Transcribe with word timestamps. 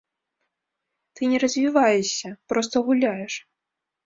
Ты 1.19 1.29
не 1.33 1.37
развіваешся, 1.43 2.29
проста 2.55 2.75
гуляеш. 2.89 3.33